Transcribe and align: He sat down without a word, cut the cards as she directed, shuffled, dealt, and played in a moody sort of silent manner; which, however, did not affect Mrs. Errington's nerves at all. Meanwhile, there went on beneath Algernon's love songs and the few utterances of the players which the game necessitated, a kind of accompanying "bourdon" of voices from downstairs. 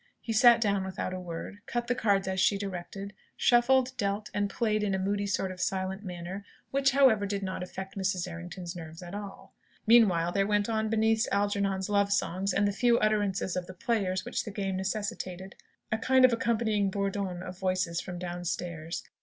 He 0.19 0.33
sat 0.33 0.59
down 0.59 0.83
without 0.83 1.13
a 1.13 1.19
word, 1.19 1.59
cut 1.67 1.85
the 1.85 1.93
cards 1.93 2.27
as 2.27 2.39
she 2.39 2.57
directed, 2.57 3.13
shuffled, 3.37 3.95
dealt, 3.97 4.31
and 4.33 4.49
played 4.49 4.81
in 4.81 4.95
a 4.95 4.97
moody 4.97 5.27
sort 5.27 5.51
of 5.51 5.61
silent 5.61 6.03
manner; 6.03 6.43
which, 6.71 6.89
however, 6.89 7.27
did 7.27 7.43
not 7.43 7.61
affect 7.61 7.95
Mrs. 7.95 8.27
Errington's 8.27 8.75
nerves 8.75 9.03
at 9.03 9.13
all. 9.13 9.53
Meanwhile, 9.85 10.31
there 10.31 10.47
went 10.47 10.67
on 10.67 10.89
beneath 10.89 11.27
Algernon's 11.31 11.87
love 11.87 12.11
songs 12.11 12.51
and 12.51 12.67
the 12.67 12.71
few 12.73 12.97
utterances 12.97 13.55
of 13.55 13.67
the 13.67 13.75
players 13.75 14.25
which 14.25 14.43
the 14.43 14.49
game 14.49 14.75
necessitated, 14.75 15.53
a 15.91 15.99
kind 15.99 16.25
of 16.25 16.33
accompanying 16.33 16.89
"bourdon" 16.89 17.43
of 17.43 17.59
voices 17.59 18.01
from 18.01 18.17
downstairs. 18.17 19.03